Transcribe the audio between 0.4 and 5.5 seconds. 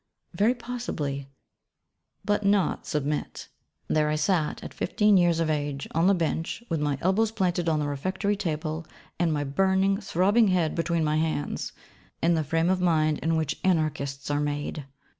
possibly, but not submit. There I sat at fifteen years of